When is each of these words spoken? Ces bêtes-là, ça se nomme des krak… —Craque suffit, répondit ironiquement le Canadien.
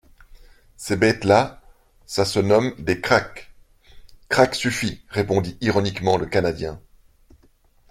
Ces 0.77 0.95
bêtes-là, 0.95 1.61
ça 2.07 2.25
se 2.25 2.39
nomme 2.39 2.73
des 2.79 2.99
krak… 3.01 3.53
—Craque 4.29 4.55
suffit, 4.55 5.03
répondit 5.09 5.59
ironiquement 5.61 6.17
le 6.17 6.25
Canadien. 6.25 6.81